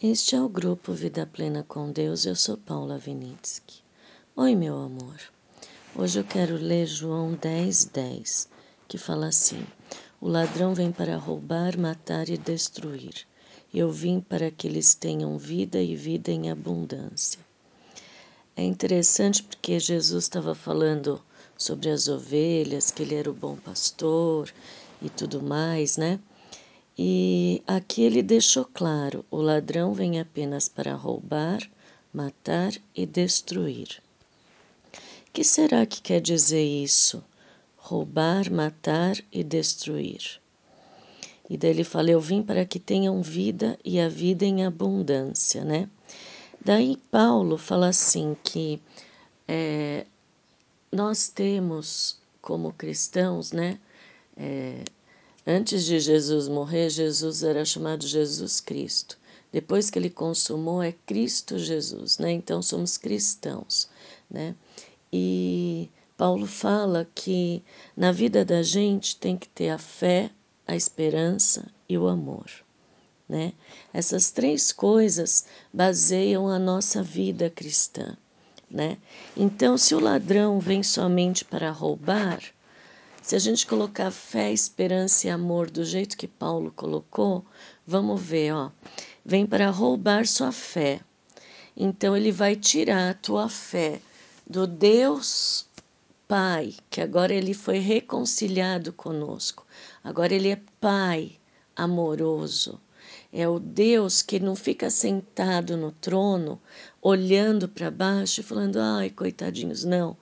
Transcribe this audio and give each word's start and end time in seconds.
Este 0.00 0.36
é 0.36 0.40
o 0.40 0.48
grupo 0.48 0.92
Vida 0.92 1.26
Plena 1.26 1.64
com 1.66 1.90
Deus. 1.90 2.24
Eu 2.24 2.36
sou 2.36 2.56
Paula 2.56 2.96
Vinitsky. 2.96 3.82
Oi, 4.36 4.54
meu 4.54 4.76
amor. 4.80 5.20
Hoje 5.92 6.20
eu 6.20 6.24
quero 6.24 6.54
ler 6.54 6.86
João 6.86 7.34
10, 7.34 7.86
10, 7.86 8.48
que 8.86 8.96
fala 8.96 9.26
assim: 9.26 9.60
O 10.20 10.28
ladrão 10.28 10.72
vem 10.72 10.92
para 10.92 11.16
roubar, 11.16 11.76
matar 11.76 12.28
e 12.28 12.38
destruir. 12.38 13.26
Eu 13.74 13.90
vim 13.90 14.20
para 14.20 14.52
que 14.52 14.68
eles 14.68 14.94
tenham 14.94 15.36
vida 15.36 15.82
e 15.82 15.96
vida 15.96 16.30
em 16.30 16.48
abundância. 16.48 17.40
É 18.54 18.62
interessante 18.62 19.42
porque 19.42 19.80
Jesus 19.80 20.22
estava 20.22 20.54
falando 20.54 21.20
sobre 21.56 21.90
as 21.90 22.06
ovelhas, 22.06 22.92
que 22.92 23.02
ele 23.02 23.16
era 23.16 23.28
o 23.28 23.34
bom 23.34 23.56
pastor 23.56 24.48
e 25.02 25.10
tudo 25.10 25.42
mais, 25.42 25.96
né? 25.96 26.20
E 26.98 27.62
aqui 27.64 28.02
ele 28.02 28.22
deixou 28.24 28.64
claro: 28.64 29.24
o 29.30 29.36
ladrão 29.36 29.94
vem 29.94 30.18
apenas 30.18 30.68
para 30.68 30.94
roubar, 30.94 31.60
matar 32.12 32.72
e 32.92 33.06
destruir. 33.06 34.02
Que 35.32 35.44
será 35.44 35.86
que 35.86 36.02
quer 36.02 36.20
dizer 36.20 36.64
isso? 36.64 37.22
Roubar, 37.76 38.50
matar 38.50 39.16
e 39.30 39.44
destruir. 39.44 40.40
E 41.48 41.56
daí 41.56 41.70
ele 41.70 41.84
fala: 41.84 42.10
Eu 42.10 42.20
vim 42.20 42.42
para 42.42 42.66
que 42.66 42.80
tenham 42.80 43.22
vida 43.22 43.78
e 43.84 44.00
a 44.00 44.08
vida 44.08 44.44
em 44.44 44.66
abundância, 44.66 45.64
né? 45.64 45.88
Daí 46.64 46.96
Paulo 47.12 47.56
fala 47.56 47.88
assim 47.88 48.36
que 48.42 48.82
é, 49.46 50.04
nós 50.90 51.28
temos 51.28 52.18
como 52.42 52.72
cristãos, 52.72 53.52
né? 53.52 53.78
É, 54.36 54.82
Antes 55.50 55.86
de 55.86 55.98
Jesus 55.98 56.46
morrer, 56.46 56.90
Jesus 56.90 57.42
era 57.42 57.64
chamado 57.64 58.06
Jesus 58.06 58.60
Cristo. 58.60 59.18
Depois 59.50 59.88
que 59.88 59.98
ele 59.98 60.10
consumou, 60.10 60.82
é 60.82 60.92
Cristo 61.06 61.58
Jesus, 61.58 62.18
né? 62.18 62.30
Então 62.32 62.60
somos 62.60 62.98
cristãos, 62.98 63.88
né? 64.30 64.54
E 65.10 65.88
Paulo 66.18 66.46
fala 66.46 67.08
que 67.14 67.64
na 67.96 68.12
vida 68.12 68.44
da 68.44 68.62
gente 68.62 69.16
tem 69.16 69.38
que 69.38 69.48
ter 69.48 69.70
a 69.70 69.78
fé, 69.78 70.30
a 70.66 70.76
esperança 70.76 71.66
e 71.88 71.96
o 71.96 72.08
amor, 72.08 72.50
né? 73.26 73.54
Essas 73.90 74.30
três 74.30 74.70
coisas 74.70 75.46
baseiam 75.72 76.46
a 76.46 76.58
nossa 76.58 77.02
vida 77.02 77.48
cristã, 77.48 78.18
né? 78.70 78.98
Então, 79.34 79.78
se 79.78 79.94
o 79.94 79.98
ladrão 79.98 80.60
vem 80.60 80.82
somente 80.82 81.42
para 81.42 81.70
roubar, 81.70 82.42
se 83.28 83.36
a 83.36 83.38
gente 83.38 83.66
colocar 83.66 84.10
fé, 84.10 84.50
esperança 84.50 85.26
e 85.26 85.30
amor 85.30 85.68
do 85.68 85.84
jeito 85.84 86.16
que 86.16 86.26
Paulo 86.26 86.72
colocou, 86.74 87.44
vamos 87.86 88.18
ver, 88.22 88.54
ó. 88.54 88.70
Vem 89.22 89.44
para 89.44 89.68
roubar 89.68 90.26
sua 90.26 90.50
fé. 90.50 91.02
Então 91.76 92.16
ele 92.16 92.32
vai 92.32 92.56
tirar 92.56 93.10
a 93.10 93.12
tua 93.12 93.50
fé 93.50 94.00
do 94.46 94.66
Deus 94.66 95.66
Pai, 96.26 96.72
que 96.88 97.02
agora 97.02 97.34
ele 97.34 97.52
foi 97.52 97.80
reconciliado 97.80 98.94
conosco. 98.94 99.66
Agora 100.02 100.34
ele 100.34 100.48
é 100.48 100.60
Pai 100.80 101.32
amoroso. 101.76 102.80
É 103.30 103.46
o 103.46 103.58
Deus 103.58 104.22
que 104.22 104.40
não 104.40 104.56
fica 104.56 104.88
sentado 104.88 105.76
no 105.76 105.92
trono, 105.92 106.58
olhando 107.02 107.68
para 107.68 107.90
baixo 107.90 108.40
e 108.40 108.42
falando: 108.42 108.78
ai, 108.78 109.10
coitadinhos. 109.10 109.84
Não. 109.84 110.16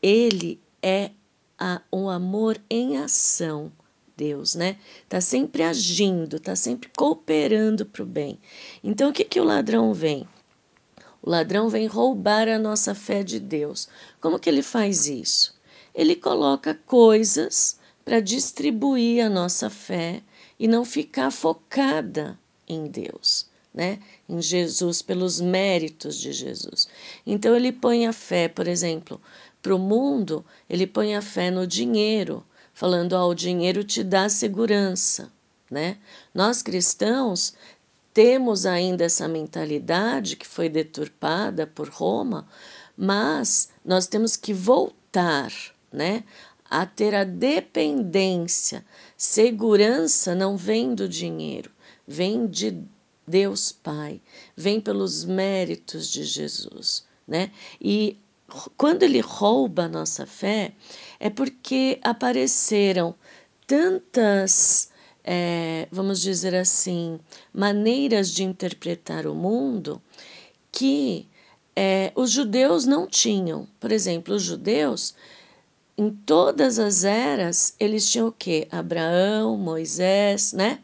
Ele 0.00 0.60
é 0.80 1.10
a, 1.60 1.82
um 1.92 2.08
amor 2.08 2.58
em 2.70 2.96
ação, 2.96 3.70
Deus, 4.16 4.54
né? 4.54 4.78
Tá 5.08 5.20
sempre 5.20 5.62
agindo, 5.62 6.40
tá 6.40 6.56
sempre 6.56 6.90
cooperando 6.96 7.84
para 7.84 8.02
o 8.02 8.06
bem. 8.06 8.38
Então, 8.82 9.10
o 9.10 9.12
que, 9.12 9.24
que 9.24 9.38
o 9.38 9.44
ladrão 9.44 9.92
vem? 9.92 10.26
O 11.22 11.28
ladrão 11.28 11.68
vem 11.68 11.86
roubar 11.86 12.48
a 12.48 12.58
nossa 12.58 12.94
fé 12.94 13.22
de 13.22 13.38
Deus. 13.38 13.88
Como 14.20 14.38
que 14.38 14.48
ele 14.48 14.62
faz 14.62 15.06
isso? 15.06 15.54
Ele 15.94 16.16
coloca 16.16 16.74
coisas 16.86 17.78
para 18.04 18.20
distribuir 18.20 19.24
a 19.24 19.28
nossa 19.28 19.68
fé 19.68 20.22
e 20.58 20.66
não 20.66 20.84
ficar 20.84 21.30
focada 21.30 22.38
em 22.66 22.86
Deus, 22.86 23.46
né? 23.72 23.98
Em 24.28 24.40
Jesus, 24.40 25.02
pelos 25.02 25.40
méritos 25.40 26.18
de 26.18 26.32
Jesus. 26.32 26.88
Então 27.26 27.54
ele 27.54 27.72
põe 27.72 28.06
a 28.06 28.12
fé, 28.12 28.48
por 28.48 28.66
exemplo, 28.66 29.20
para 29.62 29.74
o 29.74 29.78
mundo, 29.78 30.44
ele 30.68 30.86
põe 30.86 31.14
a 31.14 31.22
fé 31.22 31.50
no 31.50 31.66
dinheiro, 31.66 32.44
falando: 32.72 33.14
ah, 33.14 33.26
o 33.26 33.34
dinheiro 33.34 33.84
te 33.84 34.02
dá 34.02 34.28
segurança. 34.28 35.30
Né? 35.70 35.98
Nós 36.34 36.62
cristãos 36.62 37.54
temos 38.12 38.66
ainda 38.66 39.04
essa 39.04 39.28
mentalidade 39.28 40.36
que 40.36 40.46
foi 40.46 40.68
deturpada 40.68 41.66
por 41.66 41.88
Roma, 41.88 42.48
mas 42.96 43.70
nós 43.84 44.06
temos 44.06 44.36
que 44.36 44.52
voltar 44.52 45.52
né, 45.92 46.24
a 46.68 46.84
ter 46.84 47.14
a 47.14 47.24
dependência. 47.24 48.84
Segurança 49.16 50.34
não 50.34 50.56
vem 50.56 50.94
do 50.94 51.08
dinheiro, 51.08 51.70
vem 52.06 52.46
de 52.46 52.82
Deus 53.26 53.70
Pai, 53.70 54.20
vem 54.56 54.80
pelos 54.80 55.24
méritos 55.24 56.08
de 56.08 56.24
Jesus. 56.24 57.06
Né? 57.28 57.52
E 57.80 58.18
quando 58.76 59.02
ele 59.02 59.20
rouba 59.20 59.84
a 59.84 59.88
nossa 59.88 60.26
fé, 60.26 60.72
é 61.18 61.30
porque 61.30 61.98
apareceram 62.02 63.14
tantas, 63.66 64.90
é, 65.24 65.86
vamos 65.90 66.20
dizer 66.20 66.54
assim, 66.54 67.20
maneiras 67.52 68.30
de 68.30 68.42
interpretar 68.42 69.26
o 69.26 69.34
mundo 69.34 70.00
que 70.72 71.28
é, 71.74 72.12
os 72.14 72.30
judeus 72.30 72.84
não 72.84 73.06
tinham. 73.06 73.66
Por 73.78 73.92
exemplo, 73.92 74.34
os 74.34 74.42
judeus, 74.42 75.14
em 75.96 76.10
todas 76.10 76.78
as 76.78 77.04
eras, 77.04 77.74
eles 77.78 78.10
tinham 78.10 78.28
o 78.28 78.32
quê? 78.32 78.66
Abraão, 78.70 79.56
Moisés, 79.56 80.52
né? 80.52 80.80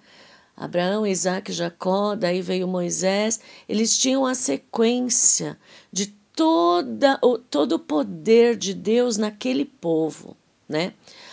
Abraão, 0.56 1.06
Isaac, 1.06 1.53
Jacó, 1.53 2.15
daí 2.15 2.41
veio 2.41 2.66
Moisés. 2.66 3.41
Eles 3.69 3.99
tinham 3.99 4.25
a 4.25 4.34
sequência 4.34 5.59
de 5.93 6.06
toda, 6.37 7.19
o, 7.23 7.39
todo 7.39 7.73
o 7.73 7.79
poder 7.79 8.57
de 8.57 8.75
Deus 8.75 9.17
naquele 9.17 9.65
povo, 9.65 10.37
né? 10.69 10.93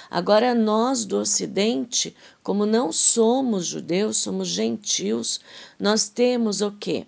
Agora, 0.09 0.55
nós 0.55 1.05
do 1.05 1.17
Ocidente, 1.17 2.15
como 2.41 2.65
não 2.65 2.91
somos 2.91 3.65
judeus, 3.65 4.17
somos 4.17 4.47
gentios, 4.47 5.41
nós 5.77 6.07
temos 6.07 6.61
o 6.61 6.71
quê? 6.71 7.05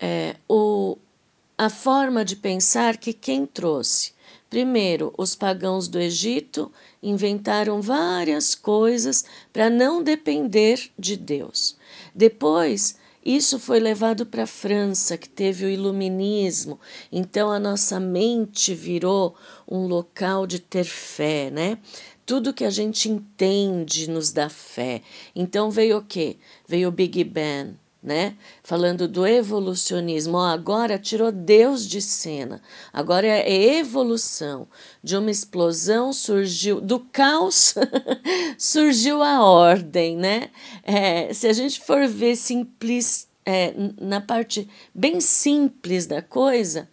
É, 0.00 0.36
o, 0.48 0.98
a 1.56 1.70
forma 1.70 2.24
de 2.24 2.36
pensar 2.36 2.96
que 2.96 3.12
quem 3.12 3.46
trouxe? 3.46 4.12
Primeiro, 4.48 5.12
os 5.18 5.34
pagãos 5.34 5.88
do 5.88 5.98
Egito 5.98 6.72
inventaram 7.02 7.80
várias 7.80 8.54
coisas 8.54 9.24
para 9.52 9.68
não 9.68 10.02
depender 10.02 10.90
de 10.98 11.16
Deus. 11.16 11.76
Depois, 12.14 12.96
isso 13.26 13.58
foi 13.58 13.80
levado 13.80 14.24
para 14.24 14.44
a 14.44 14.46
França, 14.46 15.18
que 15.18 15.28
teve 15.28 15.66
o 15.66 15.68
iluminismo. 15.68 16.78
Então 17.10 17.50
a 17.50 17.58
nossa 17.58 17.98
mente 17.98 18.72
virou 18.72 19.34
um 19.68 19.88
local 19.88 20.46
de 20.46 20.60
ter 20.60 20.84
fé, 20.84 21.50
né? 21.50 21.76
Tudo 22.24 22.54
que 22.54 22.64
a 22.64 22.70
gente 22.70 23.08
entende 23.08 24.08
nos 24.08 24.30
dá 24.30 24.48
fé. 24.48 25.02
Então 25.34 25.72
veio 25.72 25.98
o 25.98 26.04
quê? 26.04 26.36
Veio 26.68 26.88
o 26.88 26.92
Big 26.92 27.24
Bang, 27.24 27.76
né? 28.06 28.36
Falando 28.62 29.08
do 29.08 29.26
evolucionismo. 29.26 30.38
Agora 30.38 30.96
tirou 30.96 31.32
Deus 31.32 31.84
de 31.86 32.00
cena. 32.00 32.62
Agora 32.92 33.26
é 33.26 33.78
evolução. 33.78 34.68
De 35.02 35.16
uma 35.16 35.30
explosão 35.30 36.12
surgiu, 36.12 36.80
do 36.80 37.00
caos 37.00 37.74
surgiu 38.56 39.24
a 39.24 39.42
ordem, 39.42 40.16
né? 40.16 40.50
É, 40.84 41.34
se 41.34 41.48
a 41.48 41.52
gente 41.52 41.80
for 41.80 42.06
ver 42.06 42.36
simples, 42.36 43.28
é, 43.44 43.74
na 44.00 44.20
parte 44.20 44.68
bem 44.94 45.20
simples 45.20 46.06
da 46.06 46.22
coisa, 46.22 46.88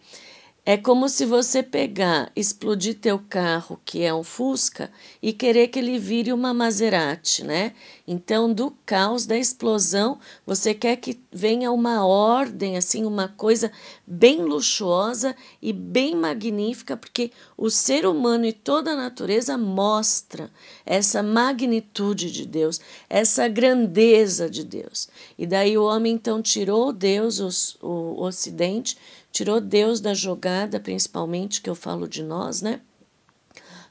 é 0.66 0.78
como 0.78 1.10
se 1.10 1.26
você 1.26 1.62
pegar, 1.62 2.32
explodir 2.34 2.98
teu 2.98 3.18
carro, 3.18 3.78
que 3.84 4.02
é 4.02 4.14
um 4.14 4.22
Fusca, 4.22 4.90
e 5.20 5.30
querer 5.30 5.68
que 5.68 5.78
ele 5.78 5.98
vire 5.98 6.32
uma 6.32 6.54
Maserati, 6.54 7.44
né? 7.44 7.74
Então, 8.08 8.50
do 8.50 8.70
caos 8.86 9.26
da 9.26 9.36
explosão, 9.36 10.18
você 10.46 10.72
quer 10.72 10.96
que 10.96 11.20
venha 11.30 11.70
uma 11.70 12.06
ordem, 12.06 12.78
assim, 12.78 13.04
uma 13.04 13.28
coisa 13.28 13.70
bem 14.06 14.42
luxuosa 14.42 15.36
e 15.60 15.70
bem 15.70 16.16
magnífica, 16.16 16.96
porque 16.96 17.30
o 17.58 17.68
ser 17.68 18.06
humano 18.06 18.46
e 18.46 18.52
toda 18.52 18.92
a 18.92 18.96
natureza 18.96 19.58
mostra 19.58 20.50
essa 20.86 21.22
magnitude 21.22 22.30
de 22.30 22.46
Deus, 22.46 22.80
essa 23.10 23.48
grandeza 23.48 24.48
de 24.48 24.64
Deus. 24.64 25.10
E 25.38 25.46
daí 25.46 25.76
o 25.76 25.84
homem 25.84 26.14
então 26.14 26.40
tirou 26.40 26.90
Deus, 26.90 27.38
o, 27.82 27.88
o 27.88 28.22
Ocidente, 28.22 28.96
tirou 29.34 29.60
Deus 29.60 30.00
da 30.00 30.14
jogada, 30.14 30.78
principalmente 30.78 31.60
que 31.60 31.68
eu 31.68 31.74
falo 31.74 32.08
de 32.08 32.22
nós, 32.22 32.62
né? 32.62 32.80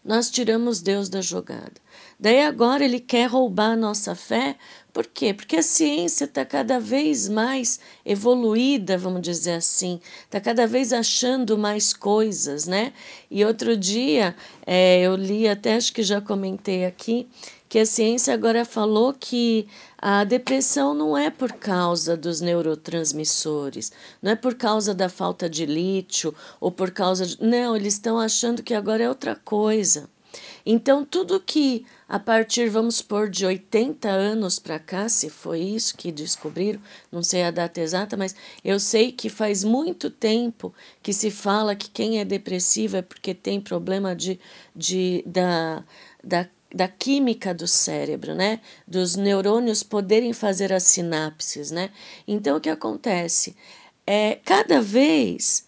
nós 0.04 0.30
tiramos 0.30 0.82
Deus 0.82 1.08
da 1.08 1.22
jogada. 1.22 1.74
Daí 2.20 2.42
agora 2.42 2.84
ele 2.84 3.00
quer 3.00 3.28
roubar 3.28 3.72
a 3.72 3.76
nossa 3.76 4.14
fé, 4.14 4.56
por 4.92 5.08
quê? 5.08 5.34
Porque 5.34 5.56
a 5.56 5.64
ciência 5.64 6.26
está 6.26 6.46
cada 6.46 6.80
vez 6.80 7.28
mais 7.30 7.80
evoluída, 8.06 8.98
vamos 8.98 9.22
dizer 9.22 9.54
assim, 9.54 10.00
está 10.24 10.40
cada 10.40 10.68
vez 10.68 10.92
achando 10.92 11.58
mais 11.58 11.94
coisas, 11.94 12.68
né? 12.68 12.94
E 13.32 13.44
outro 13.44 13.78
dia 13.78 14.36
é, 14.66 15.02
eu 15.02 15.16
li, 15.16 15.48
até 15.48 15.76
acho 15.76 15.94
que 15.94 16.04
já 16.04 16.22
comentei 16.22 16.86
aqui, 16.86 17.28
que 17.74 17.80
a 17.80 17.88
ciência 17.88 18.36
agora 18.36 18.64
falou 18.66 19.16
que 19.20 19.68
a 19.98 20.24
depressão 20.24 20.94
não 20.94 21.18
é 21.18 21.32
por 21.32 21.54
causa 21.54 22.16
dos 22.16 22.40
neurotransmissores, 22.40 23.92
não 24.22 24.32
é 24.32 24.36
por 24.36 24.54
causa 24.54 24.94
da 24.94 25.10
falta 25.10 25.50
de 25.50 25.66
lítio 25.66 26.36
ou 26.62 26.72
por 26.72 26.92
causa 26.92 27.26
de. 27.26 27.42
Não, 27.42 27.76
eles 27.76 27.96
estão 27.96 28.20
achando 28.20 28.62
que 28.62 28.76
agora 28.76 29.02
é 29.02 29.10
outra 29.10 29.36
coisa. 29.36 30.08
Então, 30.64 31.04
tudo 31.04 31.40
que 31.40 31.84
a 32.08 32.20
partir, 32.20 32.70
vamos 32.70 32.98
supor, 32.98 33.28
de 33.28 33.44
80 33.44 34.08
anos 34.08 34.60
para 34.60 34.78
cá, 34.78 35.10
se 35.10 35.28
foi 35.28 35.60
isso 35.62 35.98
que 35.98 36.12
descobriram, 36.12 36.80
não 37.12 37.24
sei 37.24 37.42
a 37.42 37.50
data 37.50 37.82
exata, 37.82 38.16
mas 38.16 38.36
eu 38.64 38.80
sei 38.80 39.12
que 39.12 39.30
faz 39.30 39.64
muito 39.64 40.12
tempo 40.12 40.72
que 41.02 41.12
se 41.12 41.32
fala 41.32 41.76
que 41.76 41.90
quem 41.90 42.20
é 42.20 42.26
depressivo 42.26 42.98
é 42.98 43.02
porque 43.02 43.34
tem 43.34 43.60
problema 43.60 44.16
de, 44.16 44.40
de, 44.76 45.24
da, 45.26 45.84
da 46.24 46.48
da 46.74 46.88
química 46.88 47.54
do 47.54 47.68
cérebro, 47.68 48.34
né? 48.34 48.60
Dos 48.88 49.16
neurônios 49.16 49.84
poderem 49.84 50.34
fazer 50.34 50.74
as 50.74 50.84
sinapses, 50.84 51.70
né? 51.70 51.92
Então 52.28 52.58
o 52.58 52.62
que 52.62 52.70
acontece? 52.70 53.56
É, 54.06 54.40
cada 54.44 54.82
vez 54.82 55.68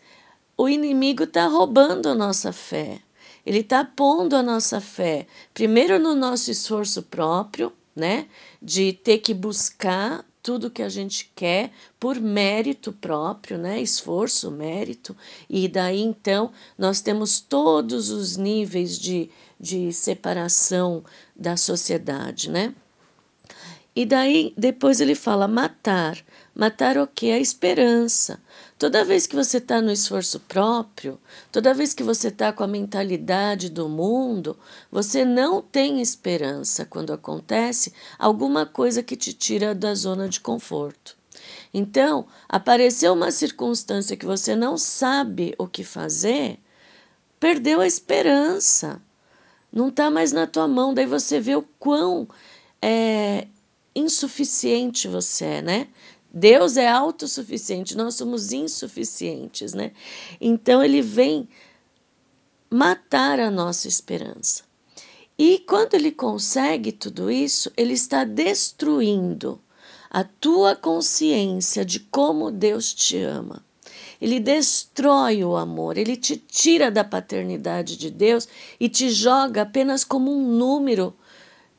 o 0.58 0.68
inimigo 0.68 1.24
está 1.24 1.48
roubando 1.48 2.10
a 2.10 2.16
nossa 2.16 2.52
fé. 2.52 3.00
Ele 3.46 3.60
está 3.60 3.86
pondo 3.86 4.36
a 4.36 4.42
nossa 4.42 4.82
fé, 4.82 5.28
primeiro 5.54 6.00
no 6.00 6.16
nosso 6.16 6.50
esforço 6.50 7.04
próprio, 7.04 7.72
né? 7.96 8.28
De 8.60 8.92
ter 8.92 9.20
que 9.20 9.34
buscar 9.34 10.26
tudo 10.46 10.70
que 10.70 10.84
a 10.84 10.90
gente 10.90 11.32
quer 11.36 11.72
por 12.00 12.22
mérito 12.22 12.94
próprio, 12.94 13.58
né? 13.58 13.82
Esforço, 13.82 14.52
mérito. 14.52 15.18
E 15.50 15.68
daí 15.68 16.00
então 16.00 16.52
nós 16.78 17.02
temos 17.02 17.40
todos 17.40 18.12
os 18.12 18.38
níveis 18.38 19.00
de 19.00 19.32
de 19.60 19.92
separação 19.92 21.04
da 21.36 21.58
sociedade, 21.58 22.52
né? 22.52 22.76
E 23.96 24.06
daí 24.06 24.54
depois 24.56 25.02
ele 25.02 25.16
fala 25.16 25.48
matar. 25.48 26.16
Matar 26.54 26.96
o 26.98 27.08
que? 27.08 27.32
A 27.32 27.40
esperança. 27.40 28.40
Toda 28.78 29.06
vez 29.06 29.26
que 29.26 29.36
você 29.36 29.58
está 29.58 29.82
no 29.82 29.92
esforço 29.92 30.40
próprio, 30.42 31.20
toda 31.52 31.74
vez 31.74 31.94
que 31.94 32.04
você 32.04 32.28
está 32.28 32.52
com 32.52 32.64
a 32.64 32.68
mentalidade 32.68 33.70
do 33.70 33.88
mundo, 33.88 34.58
você 34.92 35.24
não 35.24 35.62
tem 35.62 36.02
esperança 36.02 36.86
quando 36.86 37.14
acontece 37.14 37.94
alguma 38.20 38.66
coisa 38.66 39.02
que 39.02 39.16
te 39.16 39.34
tira 39.34 39.74
da 39.74 39.96
zona 39.96 40.28
de 40.28 40.42
conforto. 40.42 41.16
Então, 41.74 42.28
apareceu 42.50 43.14
uma 43.14 43.32
circunstância 43.32 44.18
que 44.18 44.26
você 44.26 44.56
não 44.56 44.78
sabe 44.78 45.56
o 45.58 45.68
que 45.68 45.84
fazer, 45.84 46.60
perdeu 47.40 47.80
a 47.80 47.88
esperança 47.88 49.02
não 49.76 49.90
está 49.90 50.10
mais 50.10 50.32
na 50.32 50.48
tua 50.48 50.68
mão. 50.68 50.94
Daí 50.94 51.06
você 51.06 51.40
vê 51.40 51.54
o 51.56 51.62
quão 51.78 52.28
é, 52.82 53.48
insuficiente 53.94 55.08
você 55.08 55.46
é, 55.46 55.62
né? 55.62 55.88
Deus 56.36 56.76
é 56.76 56.88
autossuficiente, 56.88 57.96
nós 57.96 58.16
somos 58.16 58.52
insuficientes, 58.52 59.74
né? 59.74 59.94
Então 60.40 60.84
ele 60.84 61.02
vem 61.02 61.48
matar 62.70 63.40
a 63.40 63.50
nossa 63.50 63.88
esperança. 63.88 64.64
E 65.38 65.60
quando 65.60 65.94
ele 65.94 66.12
consegue 66.12 66.92
tudo 66.92 67.32
isso, 67.32 67.72
ele 67.78 67.94
está 67.94 68.26
destruindo 68.26 69.62
a 70.10 70.24
tua 70.24 70.76
consciência 70.76 71.86
de 71.86 72.02
como 72.02 72.52
Deus 72.52 72.94
te 72.94 73.18
ama 73.18 73.64
ele 74.22 74.40
destrói 74.40 75.44
o 75.44 75.56
amor, 75.56 75.98
ele 75.98 76.16
te 76.16 76.38
tira 76.38 76.90
da 76.90 77.04
paternidade 77.04 77.98
de 77.98 78.10
Deus 78.10 78.48
e 78.80 78.88
te 78.90 79.10
joga 79.10 79.64
apenas 79.64 80.04
como 80.04 80.32
um 80.32 80.42
número 80.42 81.16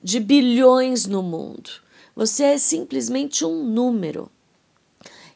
de 0.02 0.20
bilhões 0.20 1.06
no 1.06 1.22
mundo. 1.22 1.70
Você 2.14 2.44
é 2.44 2.58
simplesmente 2.58 3.44
um 3.44 3.64
número. 3.64 4.30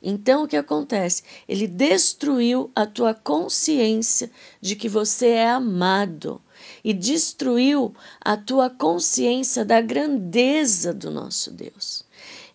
Então 0.03 0.45
o 0.45 0.49
que 0.49 0.57
acontece? 0.57 1.23
Ele 1.49 1.67
destruiu 1.67 2.71
a 2.75 2.87
tua 2.87 3.13
consciência 3.15 4.31
de 4.61 4.75
que 4.75 4.89
você 4.89 5.29
é 5.29 5.51
amado 5.51 6.41
e 6.83 6.93
destruiu 6.93 7.95
a 8.21 8.37
tua 8.37 8.71
consciência 8.71 9.65
da 9.65 9.81
grandeza 9.81 10.93
do 10.93 11.11
nosso 11.11 11.51
Deus. 11.51 12.05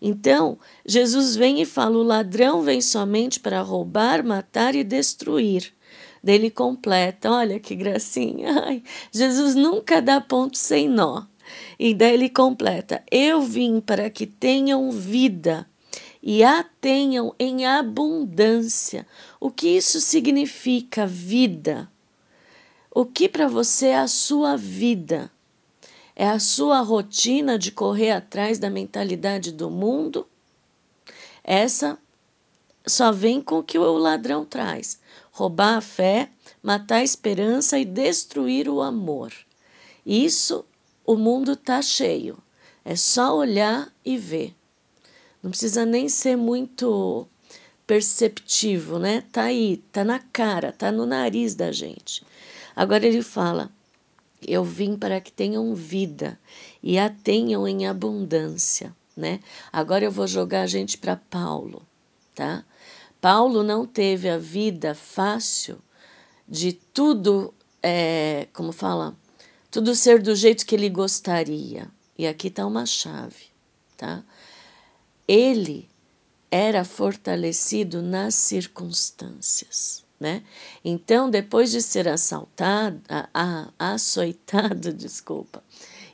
Então, 0.02 0.58
Jesus 0.86 1.36
vem 1.36 1.62
e 1.62 1.66
fala: 1.66 1.98
o 1.98 2.04
ladrão 2.04 2.62
vem 2.62 2.82
somente 2.82 3.40
para 3.40 3.62
roubar, 3.62 4.24
matar 4.24 4.76
e 4.76 4.84
destruir. 4.84 5.74
Daí 6.24 6.36
ele 6.36 6.50
completa: 6.50 7.32
olha 7.32 7.60
que 7.60 7.76
gracinha. 7.76 8.64
Ai, 8.66 8.84
Jesus 9.12 9.56
nunca 9.56 10.02
dá 10.02 10.20
ponto 10.20 10.58
sem 10.58 10.88
nó. 10.88 11.26
E 11.80 11.94
daí 11.94 12.14
ele 12.16 12.30
completa: 12.30 13.04
Eu 13.12 13.42
vim 13.42 13.80
para 13.80 14.10
que 14.10 14.26
tenham 14.26 14.92
vida 14.92 15.68
e 16.28 16.44
a 16.44 16.64
tenham 16.82 17.36
em 17.38 17.68
abundância. 17.68 19.06
O 19.40 19.52
que 19.52 19.68
isso 19.68 20.02
significa, 20.02 21.06
vida? 21.06 21.88
O 22.90 23.06
que 23.06 23.30
para 23.30 23.48
você 23.48 23.90
é 23.90 24.00
a 24.00 24.08
sua 24.08 24.58
vida? 24.58 25.32
É 26.16 26.28
a 26.28 26.40
sua 26.40 26.80
rotina 26.80 27.60
de 27.60 27.72
correr 27.72 28.10
atrás 28.10 28.58
da 28.58 28.72
mentalidade 28.72 29.52
do 29.52 29.70
mundo? 29.70 30.28
Essa 31.44 31.96
só 32.88 33.12
vem 33.12 33.40
com 33.40 33.60
o 33.60 33.64
que 33.64 33.78
o 33.78 33.98
ladrão 33.98 34.44
traz: 34.44 35.00
roubar 35.32 35.78
a 35.78 35.82
fé, 35.82 36.32
matar 36.64 36.98
a 36.98 37.04
esperança 37.04 37.78
e 37.78 37.86
destruir 37.86 38.68
o 38.68 38.82
amor. 38.82 39.32
Isso 40.04 40.66
o 41.06 41.16
mundo 41.16 41.52
está 41.52 41.84
cheio. 41.84 42.36
É 42.84 42.96
só 42.96 43.36
olhar 43.36 43.94
e 44.04 44.18
ver. 44.18 44.56
Não 45.46 45.52
precisa 45.52 45.86
nem 45.86 46.10
ser 46.10 46.36
muito 46.36 47.28
perceptivo, 47.86 48.98
né? 48.98 49.24
Tá 49.32 49.44
aí, 49.44 49.78
tá 49.92 50.04
na 50.04 50.18
cara, 50.18 50.72
tá 50.72 50.92
no 50.92 51.06
nariz 51.06 51.54
da 51.54 51.72
gente. 51.72 52.26
Agora 52.76 53.06
ele 53.06 53.22
fala: 53.22 53.72
eu 54.42 54.64
vim 54.64 54.98
para 54.98 55.22
que 55.22 55.32
tenham 55.32 55.76
vida 55.76 56.40
e 56.82 56.98
a 56.98 57.12
tenham 57.12 57.68
em 57.68 57.86
abundância, 57.86 58.92
né? 59.16 59.40
Agora 59.72 60.04
eu 60.04 60.10
vou 60.10 60.26
jogar 60.26 60.64
a 60.64 60.66
gente 60.66 60.98
para 60.98 61.16
Paulo, 61.16 61.84
tá? 62.34 62.66
Paulo 63.22 63.62
não 63.62 63.86
teve 63.86 64.28
a 64.28 64.40
vida 64.40 64.96
fácil 64.96 65.78
de 66.50 66.74
tudo, 66.74 67.54
é, 67.84 68.48
como 68.52 68.72
fala, 68.72 69.16
tudo 69.70 69.94
ser 69.94 70.24
do 70.24 70.36
jeito 70.36 70.66
que 70.66 70.74
ele 70.74 70.90
gostaria. 70.90 71.88
E 72.18 72.26
aqui 72.26 72.48
está 72.48 72.66
uma 72.66 72.88
chave, 72.88 73.46
tá? 73.96 74.24
Ele 75.28 75.90
era 76.52 76.84
fortalecido 76.84 78.02
nas 78.02 78.36
circunstâncias 78.36 80.06
né? 80.20 80.44
Então, 80.84 81.30
depois 81.30 81.72
de 81.72 81.82
ser 81.82 82.08
assaltado, 82.08 83.02
a, 83.10 83.30
a, 83.34 83.94
açoitado, 83.94 84.92
desculpa, 84.94 85.64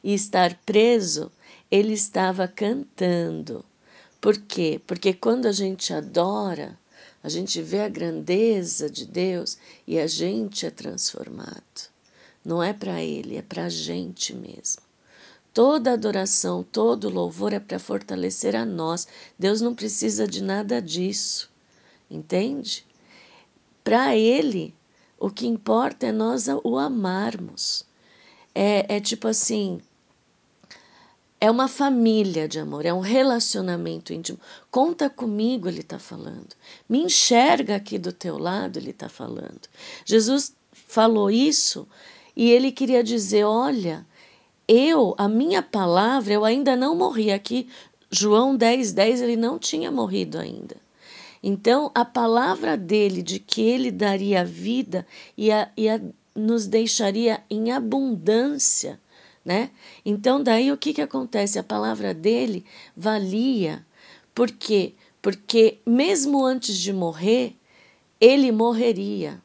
e 0.03 0.13
estar 0.13 0.55
preso, 0.65 1.31
ele 1.69 1.93
estava 1.93 2.47
cantando. 2.47 3.63
Por 4.19 4.37
quê? 4.37 4.81
Porque 4.85 5.13
quando 5.13 5.45
a 5.47 5.51
gente 5.51 5.93
adora, 5.93 6.77
a 7.23 7.29
gente 7.29 7.61
vê 7.61 7.81
a 7.81 7.89
grandeza 7.89 8.89
de 8.89 9.05
Deus 9.05 9.57
e 9.87 9.99
a 9.99 10.07
gente 10.07 10.65
é 10.65 10.71
transformado. 10.71 11.89
Não 12.43 12.61
é 12.61 12.73
para 12.73 13.01
ele, 13.01 13.37
é 13.37 13.41
para 13.41 13.65
a 13.65 13.69
gente 13.69 14.33
mesmo. 14.33 14.81
Toda 15.53 15.93
adoração, 15.93 16.63
todo 16.63 17.09
louvor 17.09 17.51
é 17.51 17.59
para 17.59 17.77
fortalecer 17.77 18.55
a 18.55 18.65
nós. 18.65 19.07
Deus 19.37 19.59
não 19.59 19.75
precisa 19.75 20.27
de 20.27 20.41
nada 20.41 20.81
disso. 20.81 21.49
Entende? 22.09 22.85
Para 23.83 24.15
Ele, 24.15 24.73
o 25.19 25.29
que 25.29 25.45
importa 25.47 26.07
é 26.07 26.11
nós 26.11 26.47
o 26.63 26.77
amarmos. 26.77 27.85
É, 28.55 28.95
é 28.95 28.99
tipo 28.99 29.27
assim, 29.27 29.81
é 31.39 31.49
uma 31.49 31.67
família 31.67 32.47
de 32.47 32.59
amor, 32.59 32.85
é 32.85 32.93
um 32.93 32.99
relacionamento 32.99 34.13
íntimo. 34.13 34.39
Conta 34.69 35.09
comigo, 35.09 35.67
ele 35.67 35.81
está 35.81 35.97
falando. 35.97 36.55
Me 36.87 36.99
enxerga 36.99 37.75
aqui 37.75 37.97
do 37.97 38.13
teu 38.13 38.37
lado, 38.37 38.77
ele 38.77 38.91
está 38.91 39.09
falando. 39.09 39.67
Jesus 40.05 40.55
falou 40.71 41.31
isso 41.31 41.87
e 42.35 42.51
ele 42.51 42.71
queria 42.71 43.03
dizer: 43.03 43.43
olha, 43.43 44.05
eu, 44.73 45.13
a 45.17 45.27
minha 45.27 45.61
palavra, 45.61 46.31
eu 46.31 46.45
ainda 46.45 46.77
não 46.77 46.95
morri. 46.95 47.29
Aqui, 47.29 47.67
João 48.09 48.55
10, 48.55 48.93
10, 48.93 49.21
ele 49.21 49.35
não 49.35 49.59
tinha 49.59 49.91
morrido 49.91 50.39
ainda. 50.39 50.77
Então, 51.43 51.91
a 51.93 52.05
palavra 52.05 52.77
dele 52.77 53.21
de 53.21 53.37
que 53.37 53.61
ele 53.61 53.91
daria 53.91 54.45
vida 54.45 55.05
ia, 55.37 55.69
ia 55.75 56.01
nos 56.33 56.67
deixaria 56.67 57.43
em 57.49 57.73
abundância, 57.73 58.97
né? 59.43 59.71
Então 60.05 60.41
daí 60.41 60.71
o 60.71 60.77
que 60.77 60.93
que 60.93 61.01
acontece? 61.01 61.59
A 61.59 61.63
palavra 61.63 62.13
dele 62.13 62.63
valia. 62.95 63.85
Por 64.33 64.49
quê? 64.51 64.93
Porque 65.21 65.79
mesmo 65.85 66.45
antes 66.45 66.77
de 66.77 66.93
morrer, 66.93 67.55
ele 68.21 68.51
morreria. 68.53 69.41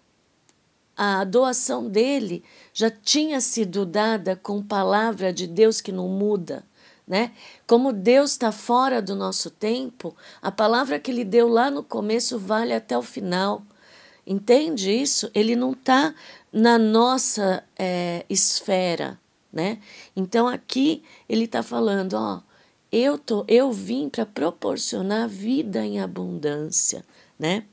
A 0.96 1.24
doação 1.24 1.88
dele 1.88 2.42
já 2.72 2.90
tinha 2.90 3.40
sido 3.40 3.84
dada 3.84 4.34
com 4.34 4.62
palavra 4.62 5.32
de 5.32 5.46
Deus 5.46 5.80
que 5.80 5.92
não 5.92 6.08
muda 6.08 6.64
né? 7.06 7.32
Como 7.66 7.92
Deus 7.92 8.32
está 8.32 8.50
fora 8.50 9.00
do 9.00 9.14
nosso 9.14 9.50
tempo, 9.50 10.16
a 10.42 10.50
palavra 10.50 10.98
que 10.98 11.10
ele 11.10 11.24
deu 11.24 11.48
lá 11.48 11.70
no 11.70 11.82
começo 11.82 12.38
vale 12.38 12.74
até 12.74 12.98
o 12.98 13.02
final. 13.02 13.62
Entende 14.26 14.90
isso? 14.90 15.30
Ele 15.32 15.54
não 15.54 15.72
está 15.72 16.12
na 16.52 16.76
nossa 16.76 17.62
é, 17.78 18.24
esfera, 18.28 19.20
né? 19.52 19.78
Então 20.16 20.48
aqui 20.48 21.04
ele 21.28 21.44
está 21.44 21.62
falando, 21.62 22.14
ó, 22.14 22.40
eu 22.90 23.16
tô, 23.16 23.44
eu 23.46 23.70
vim 23.70 24.08
para 24.08 24.26
proporcionar 24.26 25.28
vida 25.28 25.84
em 25.84 26.00
abundância, 26.00 27.04
né? 27.38 27.64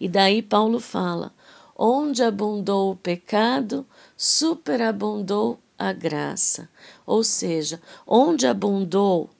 E 0.00 0.08
daí 0.08 0.42
Paulo 0.42 0.80
fala, 0.80 1.32
onde 1.76 2.22
abundou 2.22 2.92
o 2.92 2.96
pecado, 2.96 3.86
superabundou 4.16 5.58
a 5.78 5.92
graça. 5.92 6.68
Ou 7.06 7.24
seja, 7.24 7.80
onde 8.06 8.46
abundou 8.46 9.30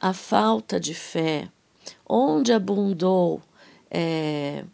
a 0.00 0.12
falta 0.12 0.80
de 0.80 0.94
fé, 0.94 1.48
onde 2.08 2.52
abundou 2.52 3.40
é, 3.90 4.64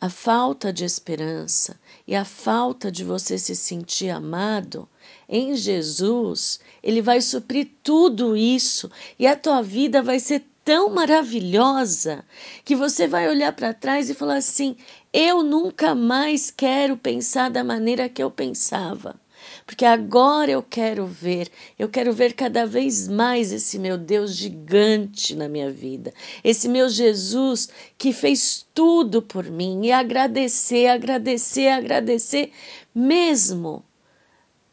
a 0.00 0.08
falta 0.08 0.72
de 0.72 0.84
esperança 0.84 1.78
e 2.06 2.14
a 2.14 2.24
falta 2.24 2.90
de 2.90 3.04
você 3.04 3.38
se 3.38 3.54
sentir 3.54 4.10
amado, 4.10 4.88
em 5.28 5.54
Jesus, 5.54 6.58
Ele 6.82 7.00
vai 7.00 7.20
suprir 7.20 7.70
tudo 7.82 8.36
isso 8.36 8.90
e 9.18 9.26
a 9.26 9.36
tua 9.36 9.62
vida 9.62 10.02
vai 10.02 10.18
ser 10.18 10.44
tão 10.64 10.90
maravilhosa 10.90 12.24
que 12.64 12.74
você 12.74 13.06
vai 13.06 13.28
olhar 13.28 13.52
para 13.52 13.74
trás 13.74 14.08
e 14.08 14.14
falar 14.14 14.36
assim: 14.36 14.76
eu 15.12 15.42
nunca 15.42 15.94
mais 15.94 16.50
quero 16.50 16.96
pensar 16.96 17.50
da 17.50 17.64
maneira 17.64 18.08
que 18.08 18.22
eu 18.22 18.30
pensava. 18.30 19.20
Porque 19.66 19.84
agora 19.84 20.52
eu 20.52 20.62
quero 20.62 21.04
ver, 21.04 21.50
eu 21.76 21.88
quero 21.88 22.12
ver 22.12 22.32
cada 22.32 22.64
vez 22.64 23.08
mais 23.08 23.52
esse 23.52 23.76
meu 23.78 23.98
Deus 23.98 24.36
gigante 24.36 25.34
na 25.34 25.48
minha 25.48 25.70
vida, 25.70 26.14
esse 26.44 26.68
meu 26.68 26.88
Jesus 26.88 27.68
que 27.98 28.12
fez 28.12 28.64
tudo 28.72 29.20
por 29.20 29.44
mim 29.44 29.84
e 29.84 29.90
agradecer, 29.90 30.86
agradecer, 30.86 31.68
agradecer, 31.68 32.52
mesmo 32.94 33.84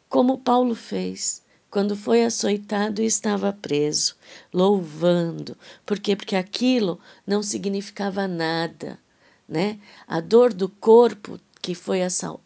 como 0.08 0.38
Paulo 0.38 0.74
fez 0.74 1.39
quando 1.70 1.96
foi 1.96 2.24
açoitado 2.24 3.00
e 3.00 3.06
estava 3.06 3.52
preso, 3.52 4.16
louvando. 4.52 5.56
Por 5.86 5.98
quê? 6.00 6.16
Porque 6.16 6.34
aquilo 6.34 6.98
não 7.26 7.42
significava 7.42 8.26
nada, 8.26 8.98
né? 9.48 9.78
A 10.06 10.20
dor 10.20 10.52
do 10.52 10.68
corpo 10.68 11.38
que 11.62 11.74
foi 11.74 12.00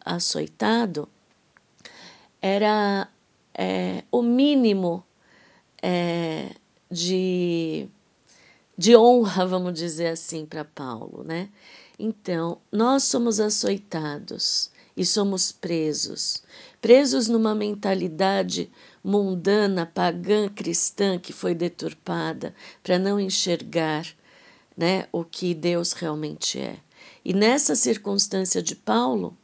açoitado 0.05 1.09
era 2.41 3.09
é, 3.53 4.03
o 4.11 4.21
mínimo 4.21 5.03
é, 5.81 6.51
de, 6.91 7.87
de 8.77 8.95
honra, 8.95 9.45
vamos 9.45 9.73
dizer 9.73 10.07
assim, 10.07 10.45
para 10.45 10.63
Paulo, 10.63 11.23
né? 11.23 11.49
Então, 11.97 12.59
nós 12.71 13.03
somos 13.03 13.39
açoitados 13.39 14.69
e 14.95 15.05
somos 15.05 15.51
presos, 15.51 16.43
presos 16.81 17.27
numa 17.27 17.55
mentalidade 17.55 18.69
mundana, 19.05 19.85
pagã, 19.85 20.49
cristã 20.49 21.19
que 21.19 21.31
foi 21.31 21.53
deturpada 21.53 22.55
para 22.81 22.97
não 22.97 23.19
enxergar, 23.19 24.07
né, 24.75 25.07
o 25.11 25.23
que 25.23 25.53
Deus 25.53 25.93
realmente 25.93 26.59
é. 26.59 26.77
E 27.23 27.31
nessa 27.31 27.75
circunstância 27.75 28.63
de 28.63 28.75
Paulo, 28.75 29.37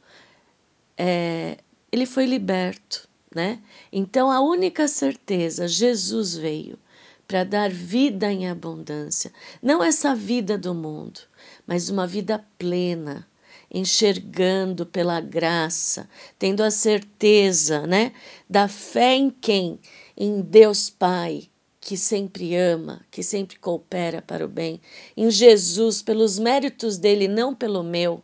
é, 0.98 1.60
ele 1.92 2.08
foi 2.08 2.26
liberto, 2.26 3.08
né? 3.34 3.62
Então 3.92 4.32
a 4.32 4.42
única 4.42 4.88
certeza, 4.88 5.68
Jesus 5.68 6.36
veio 6.36 6.80
para 7.28 7.44
dar 7.44 7.70
vida 7.70 8.32
em 8.32 8.50
abundância, 8.50 9.32
não 9.62 9.84
essa 9.84 10.16
vida 10.16 10.58
do 10.58 10.74
mundo, 10.74 11.22
mas 11.68 11.88
uma 11.88 12.08
vida 12.08 12.44
plena, 12.58 13.28
enxergando 13.74 14.86
pela 14.86 15.22
graça, 15.22 16.10
tendo 16.38 16.62
a 16.62 16.70
certeza, 16.70 17.88
né, 17.88 18.12
da 18.50 18.68
fé 18.68 19.16
em 19.16 19.30
quem? 19.30 19.80
Em 20.18 20.42
Deus 20.42 20.90
Pai, 20.90 21.50
que 21.80 21.96
sempre 21.96 22.56
ama, 22.56 23.02
que 23.10 23.24
sempre 23.24 23.58
coopera 23.58 24.22
para 24.22 24.46
o 24.46 24.50
bem, 24.50 24.82
em 25.16 25.32
Jesus, 25.32 26.02
pelos 26.02 26.38
méritos 26.38 26.98
dele, 26.98 27.28
não 27.28 27.56
pelo 27.56 27.82
meu. 27.82 28.22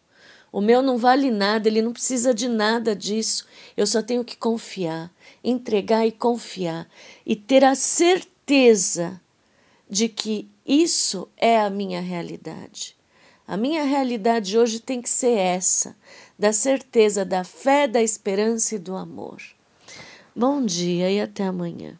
O 0.51 0.61
meu 0.61 0.81
não 0.81 0.97
vale 0.97 1.31
nada, 1.31 1.67
ele 1.67 1.81
não 1.81 1.93
precisa 1.93 2.33
de 2.33 2.47
nada 2.47 2.95
disso. 2.95 3.45
Eu 3.75 3.85
só 3.85 4.01
tenho 4.01 4.23
que 4.23 4.35
confiar, 4.35 5.13
entregar 5.43 6.05
e 6.05 6.11
confiar 6.11 6.89
e 7.25 7.35
ter 7.35 7.63
a 7.63 7.75
certeza 7.75 9.21
de 9.89 10.09
que 10.09 10.49
isso 10.65 11.27
é 11.37 11.59
a 11.59 11.69
minha 11.69 12.01
realidade. 12.01 12.96
A 13.47 13.55
minha 13.55 13.85
realidade 13.85 14.57
hoje 14.57 14.77
tem 14.81 15.01
que 15.01 15.09
ser 15.09 15.37
essa, 15.37 15.95
da 16.37 16.51
certeza 16.51 17.23
da 17.23 17.45
fé, 17.45 17.87
da 17.87 18.03
esperança 18.03 18.75
e 18.75 18.79
do 18.79 18.93
amor. 18.93 19.41
Bom 20.35 20.65
dia 20.65 21.09
e 21.09 21.21
até 21.21 21.45
amanhã. 21.45 21.97